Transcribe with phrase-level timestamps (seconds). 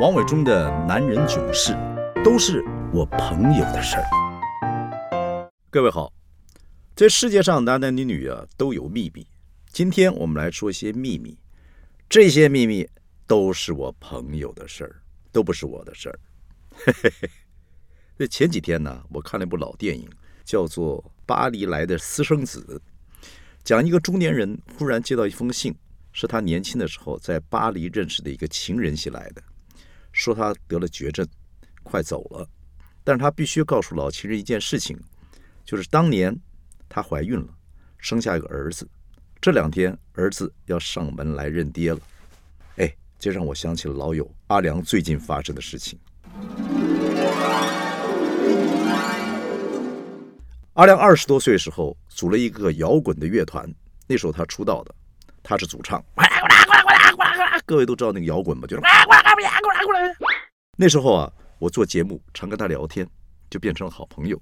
[0.00, 1.76] 王伟忠的男人囧事，
[2.24, 2.62] 都是
[2.94, 5.50] 我朋友的事儿。
[5.70, 6.12] 各位好，
[6.94, 9.26] 这世界上男男女女啊都有秘密。
[9.72, 11.36] 今天我们来说一些秘密，
[12.08, 12.88] 这些秘密
[13.26, 16.20] 都是我朋友的事儿，都不是我的事儿。
[16.76, 17.30] 嘿嘿嘿。
[18.16, 20.08] 那前几天呢，我看了一部老电影，
[20.44, 22.80] 叫做《巴黎来的私生子》，
[23.64, 25.74] 讲一个中年人忽然接到一封信，
[26.12, 29.42] 是他年轻的时候在巴黎认识的一个情人写来的。
[30.12, 31.26] 说他得了绝症，
[31.82, 32.48] 快走了，
[33.04, 34.98] 但是他必须告诉老情人一件事情，
[35.64, 36.36] 就是当年
[36.88, 37.48] 他怀孕了，
[37.98, 38.88] 生下一个儿子，
[39.40, 42.00] 这两天儿子要上门来认爹了。
[42.76, 45.98] 哎，这让我想起了老友阿良最近发生的事情。
[50.74, 53.68] 阿良二十多岁时候组了一个摇滚的乐团，
[54.06, 54.94] 那时候他出道的，
[55.42, 56.04] 他是主唱。
[57.66, 58.82] 各位都知道那个摇滚嘛，就是
[59.66, 60.14] 拉过来
[60.76, 63.08] 那时候啊，我做节目常跟他聊天，
[63.50, 64.40] 就变成了好朋友。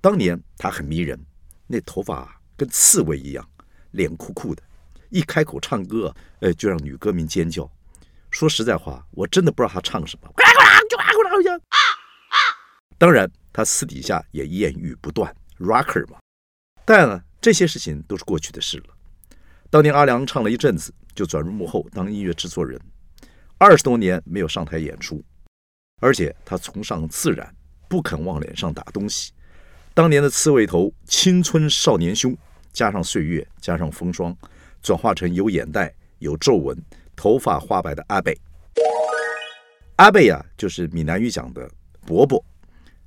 [0.00, 1.18] 当年他很迷人，
[1.66, 3.48] 那头发跟刺猬一样，
[3.92, 4.62] 脸酷酷的，
[5.10, 7.70] 一开口唱歌，呃，就让女歌迷尖叫。
[8.30, 10.30] 说实在话，我真的不知道他唱什么。
[12.98, 16.18] 当然，他私底下也艳遇不断，rocker 嘛。
[16.84, 18.94] 但呢，这些事情都是过去的事了。
[19.70, 20.92] 当年阿良唱了一阵子。
[21.14, 22.80] 就转入幕后当音乐制作人，
[23.58, 25.20] 二十多年没有上台演出，
[26.00, 27.52] 而且他崇尚自然，
[27.88, 29.32] 不肯往脸上打东西。
[29.92, 32.36] 当年的刺猬头、青春少年胸，
[32.72, 34.36] 加上岁月，加上风霜，
[34.80, 36.76] 转化成有眼袋、有皱纹、
[37.16, 38.38] 头发花白的阿贝。
[39.96, 41.68] 阿贝呀，就是闽南语讲的
[42.06, 42.42] 伯伯。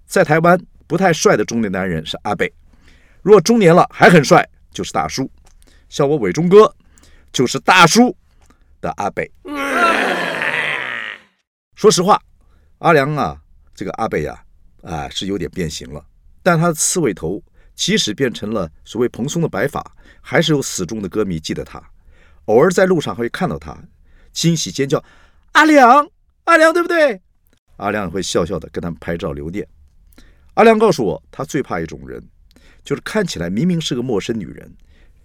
[0.06, 2.52] 在台湾不太帅的中年男人是阿贝，
[3.22, 5.32] 若中年了还很帅，就是大叔。
[5.88, 6.74] 像我伟忠哥。
[7.34, 8.14] 就是大叔
[8.82, 9.32] 的阿北。
[11.82, 12.22] 说实话，
[12.78, 13.42] 阿良啊，
[13.74, 14.40] 这个阿贝呀，
[14.84, 16.06] 啊是有点变形了。
[16.44, 17.42] 但他的刺猬头，
[17.74, 19.84] 即使变成了所谓蓬松的白发，
[20.22, 21.82] 还是有死忠的歌迷记得他。
[22.46, 23.76] 偶尔在路上还会看到他，
[24.32, 25.04] 惊喜尖叫
[25.54, 26.08] ：“阿良，
[26.44, 27.20] 阿良，对不对？”
[27.78, 29.68] 阿良会笑笑的跟他们拍照留念。
[30.54, 32.24] 阿良告诉我，他最怕一种人，
[32.84, 34.72] 就是看起来明明是个陌生女人。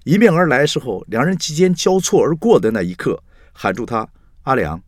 [0.05, 3.23] 迎面而来时候，两人之间交错而过的那一刻，
[3.53, 4.09] 喊住他
[4.45, 4.83] 阿良，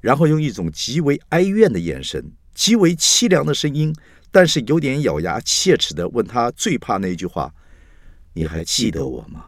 [0.00, 3.94] 然后用一种极为哀怨的眼神、极为凄凉的声音，
[4.30, 7.52] 但是有点咬牙切齿的问他最怕那一句话
[8.34, 9.46] ：“你还记得我吗？”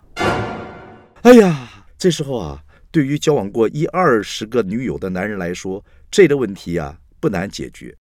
[1.22, 7.94] 哎呀，这时候啊，对于交往过一二十个女友的男人来说，这个问题啊不难解决。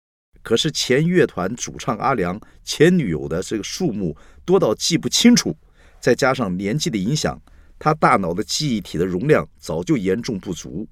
[0.43, 4.15] 可是前乐团主唱阿良前女友的这个数目
[4.45, 5.53] 多到记不清楚。
[5.99, 7.41] 再加上年纪的影响，
[7.77, 10.87] 他大脑的记忆体的容量早就严重不足。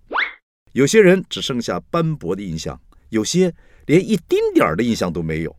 [0.76, 2.78] 有些人只剩下斑驳的印象，
[3.08, 3.54] 有些
[3.86, 5.56] 连一丁点儿的印象都没有。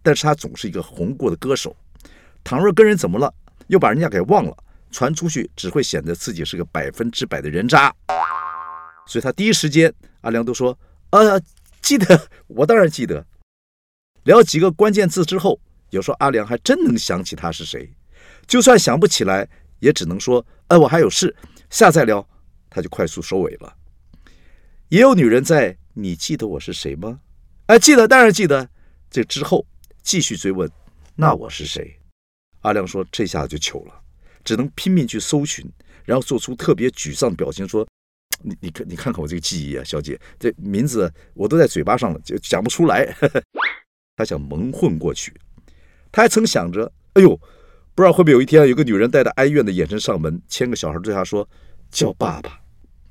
[0.00, 1.76] 但是他总是一个红过的歌手。
[2.44, 3.34] 倘若跟人怎么了，
[3.66, 4.56] 又把人家给忘了，
[4.92, 7.92] 传出去只会显得自己是个百分之百的人渣。
[9.08, 10.78] 所以他第一时间，阿良都说
[11.10, 11.42] ：“呃，
[11.82, 13.26] 记得，我当然记得。”
[14.22, 15.58] 聊几个关键字之后，
[15.90, 17.92] 有时候阿良还真能想起他是谁。
[18.46, 19.48] 就算想不起来，
[19.80, 21.34] 也只能说：“哎，我还有事，
[21.70, 22.24] 下次再聊。”
[22.70, 23.74] 他就快速收尾了。
[24.88, 27.20] 也有女人在，你记得我是谁吗？
[27.66, 28.68] 哎，记得，当然记得。
[29.10, 29.66] 这之后
[30.02, 30.70] 继续追问
[31.16, 31.98] ：“那我是谁？”
[32.62, 33.94] 阿亮说：“这下就糗了，
[34.44, 35.64] 只能拼命去搜寻，
[36.04, 37.86] 然后做出特别沮丧的表情，说
[38.42, 43.14] ：‘你，你看，你看看我这个记忆啊，小姐，这名字我都在嘴巴上了，就讲不出来。
[44.16, 45.32] ’他想蒙混过去，
[46.12, 47.38] 他还曾想着：‘哎呦。’”
[47.96, 51.48] 不知道会不会有一天，有个女人带着哀怨的眼神上门，牵个小孩对他说
[51.92, 52.58] ：“叫爸爸。”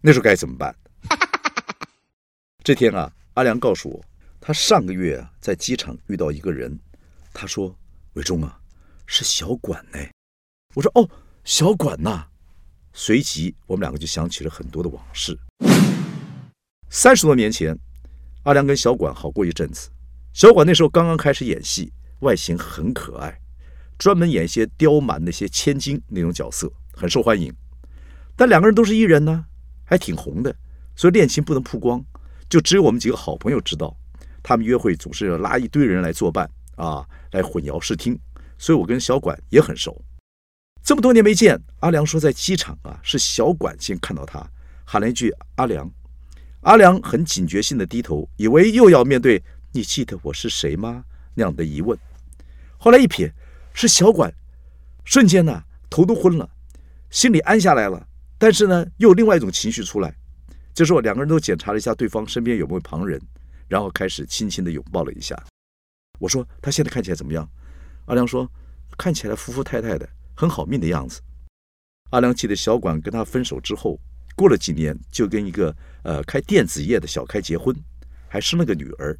[0.03, 0.75] 那时候该怎么办？
[2.63, 4.01] 这天啊，阿良告诉我，
[4.39, 6.79] 他上个月啊在机场遇到一个人，
[7.33, 7.75] 他说
[8.15, 8.57] ：“伟忠啊，
[9.05, 9.99] 是小管呢。”
[10.73, 11.09] 我说：“哦，
[11.43, 12.27] 小管呐。”
[12.95, 15.37] 随即我们两个就想起了很多的往事。
[16.89, 17.77] 三十多年前，
[18.43, 19.89] 阿良跟小管好过一阵子。
[20.31, 23.41] 小管那时候刚刚开始演戏，外形很可爱。
[23.97, 27.53] 专门演一些刁蛮那些千金那种角色，很受欢迎。
[28.37, 29.47] 但两个人都是艺人呢，
[29.83, 30.55] 还挺红的，
[30.95, 32.01] 所以恋情不能曝光，
[32.49, 33.95] 就只有我们几个好朋友知道。
[34.41, 38.19] 他们约会总是要拉一堆人来作伴啊，来混淆视听。
[38.57, 39.99] 所以我跟小管也很熟。
[40.83, 44.45] 这么多年没见，阿良说在机场啊，是小管先看到他，
[44.85, 45.89] 喊了一句“阿良”。
[46.61, 49.41] 阿良很警觉性的低头，以为又要面对
[49.71, 51.03] “你记得我是谁吗”
[51.35, 51.97] 那样的疑问。
[52.77, 53.31] 后来一瞥。
[53.75, 54.31] 是小管，
[55.03, 56.47] 瞬间呢头都昏了，
[57.09, 58.07] 心里安下来了，
[58.37, 60.15] 但是呢又有另外一种情绪出来，
[60.73, 63.21] 这时候两个人都检查了一下对方身边有没有旁人，
[63.67, 65.41] 然后开始轻轻的拥抱了一下。
[66.19, 67.47] 我说他现在看起来怎么样？
[68.05, 68.49] 阿良说
[68.97, 71.21] 看起来服服太太的，很好命的样子。
[72.09, 73.99] 阿良记得小管跟他分手之后，
[74.35, 77.75] 过了几年就跟一个呃开电子业的小开结婚，
[78.27, 79.17] 还生了个女儿。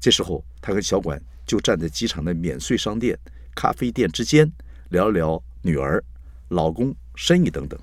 [0.00, 3.18] 这时候他跟小管就站在机场的免税商店、
[3.54, 4.50] 咖啡店之间
[4.90, 6.02] 聊了聊女儿、
[6.48, 7.78] 老公、生意等等。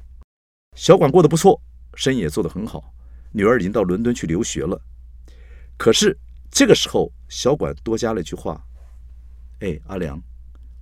[0.76, 1.62] 小管过得不错，
[1.96, 2.94] 生意也做得很好，
[3.32, 4.82] 女儿已经到伦敦去留学了。
[5.78, 6.18] 可是
[6.50, 8.64] 这个时候，小管多加了一句话
[9.60, 10.22] ：“哎，阿良，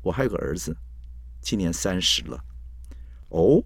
[0.02, 0.76] 我还有个儿子，
[1.42, 2.44] 今年三十了。”
[3.30, 3.64] 哦，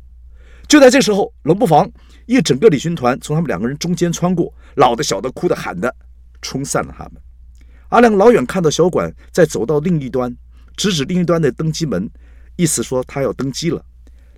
[0.68, 1.90] 就在这时候，冷不防
[2.25, 5.94] 一整个旅行团从他们两个人中间穿过，老的、小的、哭的、喊的，
[6.42, 7.22] 冲散了他们。
[7.90, 10.36] 阿良老远看到小管在走到另一端，
[10.75, 12.10] 指指另一端的登机门，
[12.56, 13.86] 意思说他要登机了。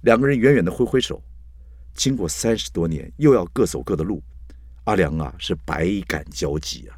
[0.01, 1.21] 两个人远远的挥挥手。
[1.95, 4.21] 经过三十多年，又要各走各的路，
[4.83, 6.93] 阿良啊是百感交集啊。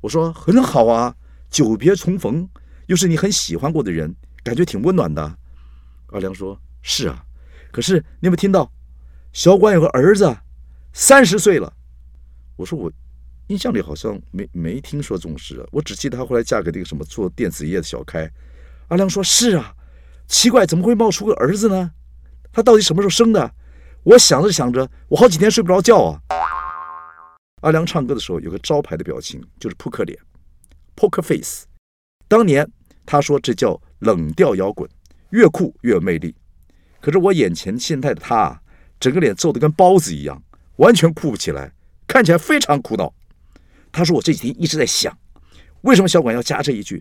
[0.00, 1.14] 我说很好啊，
[1.48, 2.46] 久别重逢，
[2.86, 5.22] 又是你很喜欢过的人，感觉挺温暖的。
[6.08, 6.60] 阿良说。
[6.84, 7.24] 是啊，
[7.70, 8.68] 可是你有没有听到，
[9.32, 10.36] 小管有个儿子，
[10.92, 11.72] 三十岁了。
[12.56, 12.92] 我说我
[13.46, 18.28] 印象里好像没没听说这种事，我只记得她后来嫁给那个什么做电子业的小开。
[18.88, 19.72] 阿良说：“是啊，
[20.26, 21.92] 奇怪，怎么会冒出个儿子呢？
[22.52, 23.54] 他到底什么时候生的？”
[24.04, 26.20] 我想着想着，我好几天睡不着觉啊。
[27.60, 30.18] 阿良唱歌的时候有个招牌的表情，就是扑克脸
[30.96, 31.66] （poker face）。
[32.26, 32.68] 当年
[33.06, 34.90] 他说这叫冷调摇滚，
[35.30, 36.34] 越酷越有魅力。
[37.00, 38.60] 可是我眼前现在的他啊，
[38.98, 40.42] 整个脸皱得跟包子一样，
[40.76, 41.72] 完全酷不起来，
[42.08, 43.14] 看起来非常苦恼。
[43.92, 45.16] 他说：“我这几天一直在想，
[45.82, 47.00] 为什么小管要加这一句？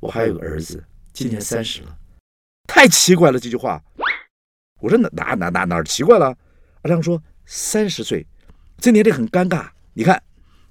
[0.00, 0.84] 我还有个儿子，
[1.14, 1.96] 今年三十了，
[2.66, 3.82] 太奇怪了这句话。”
[4.80, 6.36] 我说：“哪哪哪哪哪奇怪了？”
[6.82, 8.26] 阿良说：“三十岁，
[8.78, 9.68] 这年龄很尴尬。
[9.94, 10.22] 你看，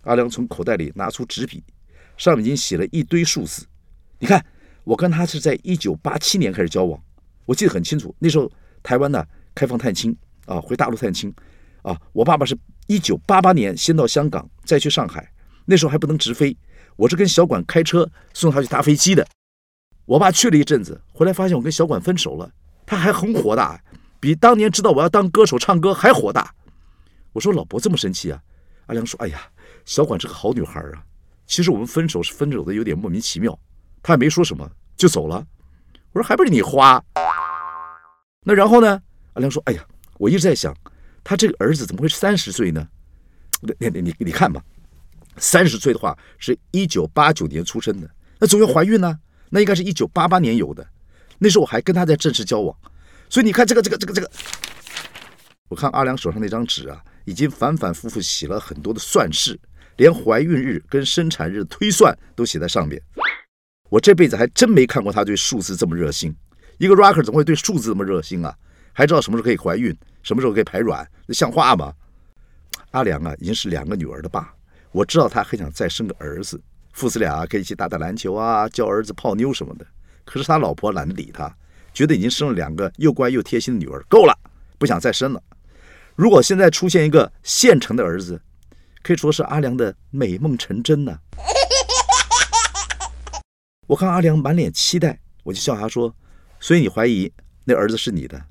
[0.04, 1.64] 阿良从口袋里拿出纸笔，
[2.18, 3.66] 上面已经写了一堆数字。
[4.20, 4.46] 你看，
[4.84, 7.02] 我跟他是在一九八七年开始交往，
[7.46, 8.52] 我记得很清楚，那时候。”
[8.84, 9.24] 台湾呢，
[9.54, 10.18] 开放探亲
[10.48, 11.32] 啊，回大陆探亲
[11.84, 11.96] 啊。
[12.14, 12.58] 我爸爸是
[12.88, 15.32] 一九八八年先到香港，再去上海，
[15.66, 16.58] 那时候还不能直飞，
[16.96, 19.24] 我是跟小管开车送他去搭飞机的。
[20.06, 22.52] 我爸去了一阵子，回来发现我跟小管分手了，
[22.88, 23.80] 他还很火大，
[24.22, 26.54] 比当年知道我要当歌手唱歌还火大。
[27.34, 28.40] 我说老伯这么生气啊？
[28.86, 29.42] 阿良说：“哎呀，
[29.84, 31.04] 小管是个好女孩啊。
[31.48, 33.58] 其实我们分手是分手的有点莫名其妙，
[34.04, 35.44] 他也没说什么就走了。”
[36.14, 37.04] 我说：“还不是你花。”
[38.46, 39.02] 那然后呢？
[39.34, 39.84] 阿良说：“哎呀，
[40.20, 40.76] 我一直在想，
[41.24, 42.88] 他这个儿子怎么会三十岁呢？
[43.62, 44.64] 你你你你看吧，
[45.38, 48.10] 三十岁的话是一九八九年出生的，
[48.40, 49.18] 那总要怀孕呢。
[49.50, 50.86] 那应该是一九八八年有的，
[51.40, 52.76] 那时候我还跟他在正式交往。
[53.32, 54.30] 所以你看这个这个这个这个，
[55.70, 59.58] 我看阿良手上那张纸啊，已经反反复复写了很多的算式，
[59.96, 63.02] 连怀孕日跟生产日推算都写在上面。
[63.90, 66.36] 我这辈子还真没看过他对数字这么热心。”
[66.78, 68.54] 一个 rocker 怎么会对数字这么热心啊？
[68.92, 71.94] 还知道什么时候可以怀孕，什么时候可以排卵，那像话吗？
[72.90, 74.54] 阿良啊，已经是两个女儿的爸，
[74.92, 76.62] 我知道他很想再生个儿子，
[76.92, 79.88] 父子俩可以一起打打篮球啊，教儿子泡妞什么的。
[80.26, 81.56] 可是他老婆懒得理他，
[81.94, 84.38] 觉得已经生了两个又乖又贴心的女儿，够了，
[84.78, 85.42] 不想再生了。
[86.16, 88.42] 如果现在出现一个现成的儿子，
[89.02, 91.18] 可以说是阿良的美梦成真呢。
[93.88, 96.14] 我看阿良满脸期待，我就笑他说。
[96.60, 97.32] 所以你怀疑
[97.64, 98.42] 那儿子是你的？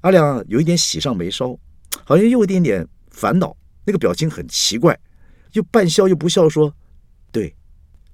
[0.00, 1.58] 阿良有一点喜上眉梢，
[2.04, 4.98] 好像又有一点点烦恼，那个表情很奇怪，
[5.52, 6.74] 又半笑又不笑，说
[7.30, 7.54] ：“对。”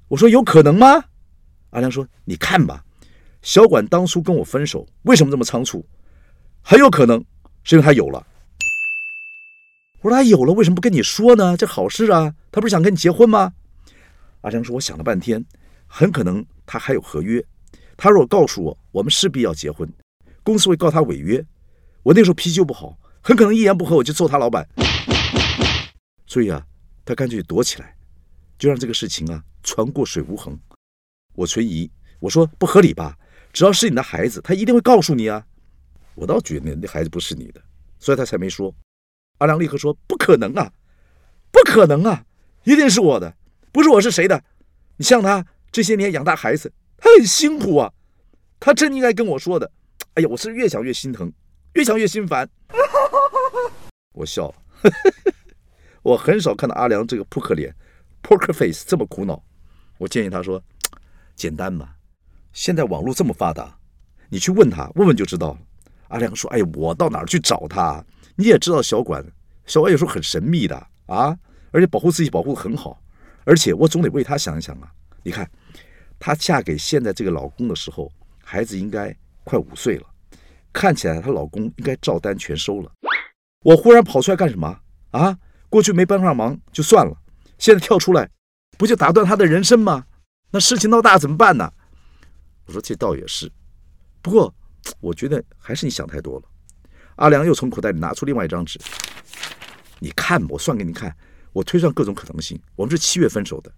[0.09, 1.05] 我说：“有可能吗？”
[1.71, 2.85] 阿良说：“你看吧，
[3.47, 5.87] 小管当初跟我分手，为什么这么仓促？
[6.63, 7.25] 很有可能
[7.63, 8.27] 是因为他有了。”
[10.03, 11.57] 我说：“他有了，为什么不跟你说呢？
[11.57, 13.53] 这好事啊，他不是想跟你结婚吗？”
[14.43, 15.45] 阿良说：“我想了半天，
[15.87, 17.41] 很可能他还有合约。”
[17.97, 19.89] 他如果告诉我我们势必要结婚，
[20.43, 21.47] 公司会告他违约。
[22.03, 24.69] 我那时候脾气又不好，很可能一言不合我就揍他老板。
[26.27, 26.67] 所以啊，
[27.05, 27.97] 他干脆躲起来，
[28.59, 30.59] 就让这个事情啊船过水无痕。
[31.37, 31.89] 我存疑，
[32.19, 33.17] 我说不合理吧？
[33.57, 35.43] 只要是你的孩子，他一定会告诉你啊。
[36.15, 37.63] 我倒觉得那孩子不是你的，
[37.99, 38.75] 所以他才没说。
[39.39, 40.71] 阿良立刻说不可能啊，
[41.51, 42.23] 不可能啊，
[42.65, 43.35] 一定是我的，
[43.73, 44.45] 不是我是谁的？
[44.99, 46.71] 你像他这些年养大孩子。
[46.99, 47.91] 他很辛苦啊，
[48.61, 49.73] 他真应该跟我说的。
[50.13, 51.33] 哎呀，我是越想越心疼，
[51.73, 52.47] 越想越心烦。
[54.13, 54.55] 我笑了，
[56.05, 57.75] 我很少看到阿良这个扑克脸
[58.23, 59.43] （poker face） 这么苦恼。
[59.97, 60.63] 我建议他说
[61.35, 61.95] ：“简单嘛，
[62.57, 63.77] 现在网络这么发达，
[64.31, 65.59] 你去问他，问问就知道了。”
[66.09, 68.03] 阿良说：“哎，我到哪儿去找他？
[68.35, 69.23] 你也知道小管
[69.67, 71.37] 小管有时候很神秘的啊，
[71.71, 72.99] 而且保护自己保护的很好，
[73.45, 74.91] 而且我总得为她想一想啊。
[75.23, 75.47] 你看，
[76.19, 78.11] 她嫁给现在这个老公的时候，
[78.43, 80.07] 孩子应该快五岁了，
[80.73, 82.91] 看起来她老公应该照单全收了。
[83.65, 85.37] 我忽然跑出来干什么啊？
[85.69, 87.15] 过去没帮上忙就算了，
[87.59, 88.31] 现在跳出来，
[88.79, 90.07] 不就打断他的人生吗？
[90.53, 91.71] 那事情闹大怎么办呢？
[92.67, 93.51] 我说这倒也是，
[94.21, 94.53] 不过
[95.01, 96.45] 我觉得还是你想太多了。
[97.17, 98.79] 阿良又从口袋里拿出另外一张纸，
[100.01, 101.15] 你看，我算给你看，
[101.53, 102.61] 我推算各种可能性。
[102.75, 103.73] 我们是七月分手的，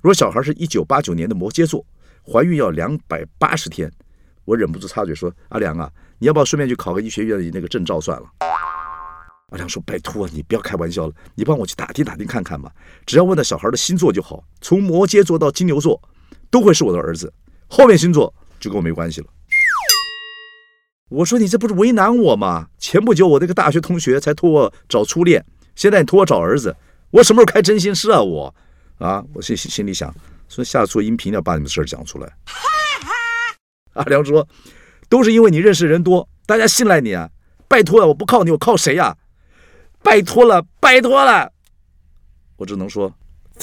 [0.00, 1.84] 如果小孩是一九八九年的摩羯座，
[2.24, 3.92] 怀孕要两百八十天，
[4.44, 8.26] 我忍不住插嘴说：“阿良啊，你要不要顺便去考个医学院的那个证照算了？”
[9.50, 12.70] 阿良说：“拜托你不要开玩笑了，你帮我去打听打听看看嘛，
[13.04, 16.00] 只要问到小孩的星座就好，从摩羯座到金牛座，
[16.50, 17.32] 都会是我的儿子，
[17.68, 19.26] 后面星座就跟我没关系了。”
[21.08, 22.68] 我说：“你这不是为难我吗？
[22.78, 25.42] 前不久我那个大学同学才托我找初恋，
[25.74, 26.76] 现在你托我找儿子，
[27.10, 28.20] 我什么时候开真心事啊？
[28.20, 28.54] 我
[28.98, 30.14] 啊，我心心里想，
[30.50, 32.30] 说下次做音频要把你们事儿讲出来。
[33.94, 34.46] ”阿良说
[35.08, 37.30] ：“都是因为你认识人多，大家信赖你啊！
[37.66, 39.16] 拜托了，我不靠你，我靠谁呀？
[40.02, 41.50] 拜托了，拜托了！
[42.56, 43.10] 我只能说，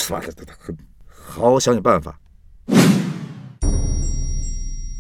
[0.08, 0.20] 好
[1.52, 2.20] 好想想办法。”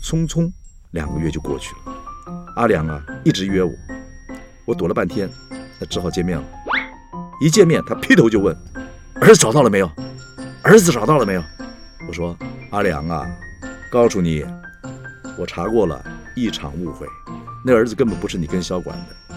[0.06, 0.52] 匆匆
[0.92, 1.96] 两个月就过去了。
[2.58, 3.74] 阿良啊，一直约我，
[4.68, 5.28] 我躲了半天，
[5.80, 6.48] 那只好见面了。
[7.42, 8.56] 一见面，他劈头就问
[9.20, 9.92] ：“儿子找到了没有？
[10.62, 11.44] 儿子找到了没有？”
[12.08, 12.38] 我说
[12.70, 13.26] ：“阿良啊，
[13.92, 14.46] 告诉你，
[15.40, 17.08] 我查过了，一场误会。
[17.66, 19.36] 那儿子根本不是你跟小管的，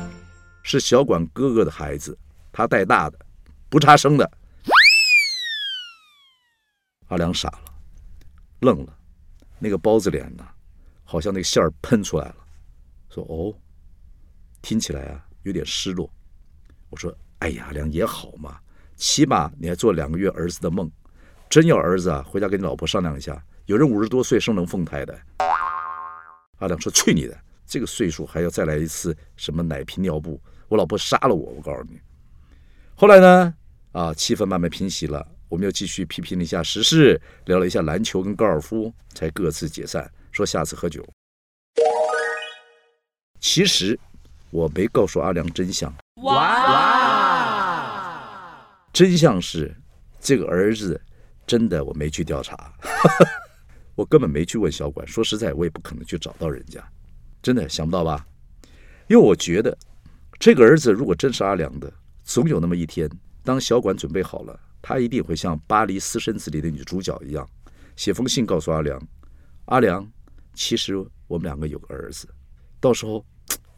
[0.63, 2.15] 是小管哥哥的孩子，
[2.53, 3.19] 他带大的，
[3.71, 4.31] 不差生的。”
[7.09, 7.73] 阿良傻了，
[8.61, 8.93] 愣了，
[9.59, 10.45] 那个包子脸呐，
[11.11, 12.37] 好像那个馅儿喷出来了。
[13.09, 13.55] 说哦，
[14.61, 16.13] 听起来啊有点失落。
[16.91, 18.61] 我说，哎呀，良也好嘛，
[18.95, 20.91] 起码你还做两个月儿子的梦。
[21.49, 23.43] 真要儿子啊，回家跟你老婆商量一下。
[23.65, 25.19] 有人五十多岁生龙凤胎的。
[26.59, 27.35] 阿良说：“去你的，
[27.67, 30.39] 这个岁数还要再来一次什么奶瓶尿布？
[30.69, 31.53] 我老婆杀了我！
[31.53, 31.99] 我告诉你。”
[32.95, 33.55] 后来呢，
[33.93, 41.05] 啊，气氛慢慢平息了，我们又继续批评了一下时事，聊了一下篮球跟高尔夫，才各自解散，说下次喝酒。
[43.41, 43.99] 其实
[44.51, 45.93] 我没告诉阿良真相。
[46.23, 46.55] 哇！
[48.93, 49.75] 真相是
[50.21, 51.01] 这个儿子
[51.45, 52.73] 真的我没去调查，
[53.97, 55.05] 我根本没去问小管。
[55.05, 56.81] 说实在，我也不可能去找到人家，
[57.43, 58.25] 真的想不到吧？
[59.09, 59.77] 因为我觉得
[60.39, 61.93] 这个儿子如果真是阿良的，
[62.23, 63.11] 总有那么一天，
[63.43, 67.49] 当小管准备好了，他一定会像《巴黎私生子》里的女主角一样，
[67.97, 69.01] 写封信告诉阿良
[69.67, 70.09] ：“阿良，
[70.59, 70.97] 其实
[71.29, 72.29] 我们两个有个儿子。”
[72.81, 73.25] 到时候，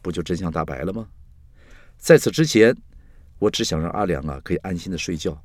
[0.01, 1.07] 不就真相大白了吗？
[1.99, 2.75] 在此之前，
[3.37, 5.39] 我只想让阿良啊可以安心的睡觉，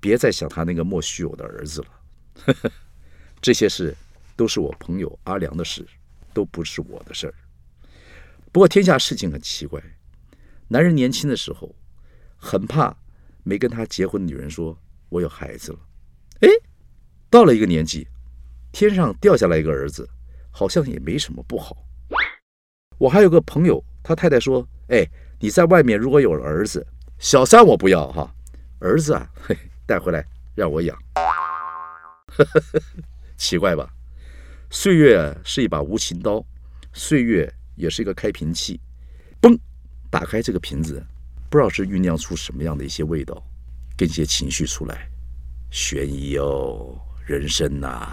[0.00, 2.72] 别再想他那个莫须有的儿子了。
[3.40, 3.96] 这些事
[4.34, 5.86] 都是我朋友阿良的事，
[6.32, 7.34] 都不是我的事儿。
[8.50, 9.80] 不过天下事情很奇怪，
[10.66, 11.72] 男人年轻的时候
[12.36, 12.96] 很怕
[13.44, 14.76] 没跟他结婚的女人说
[15.08, 15.78] 我有孩子了。
[16.40, 16.48] 哎，
[17.30, 18.06] 到了一个年纪，
[18.72, 20.08] 天上掉下来一个儿子，
[20.56, 21.76] 好像也没什么不好。
[22.96, 25.04] 我还有个朋友，他太太说：“哎，
[25.40, 26.86] 你在外面如果有了儿子，
[27.18, 28.32] 小三我不要哈，
[28.78, 30.96] 儿子啊，嘿，带回来让我养。
[33.36, 33.90] ”奇怪吧？
[34.70, 36.42] 岁月是一把无情刀，
[36.92, 38.80] 岁月也是一个开瓶器。
[39.42, 39.58] 嘣，
[40.08, 41.04] 打开这个瓶子，
[41.50, 43.42] 不知道是酝酿出什么样的一些味道，
[43.96, 45.10] 跟一些情绪出来。
[45.72, 46.96] 悬疑哦，
[47.26, 48.08] 人生呐。